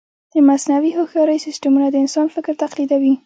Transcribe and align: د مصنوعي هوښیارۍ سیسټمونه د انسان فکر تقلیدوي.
د 0.33 0.35
مصنوعي 0.49 0.91
هوښیارۍ 0.97 1.37
سیسټمونه 1.45 1.87
د 1.89 1.95
انسان 2.03 2.27
فکر 2.35 2.53
تقلیدوي. 2.63 3.13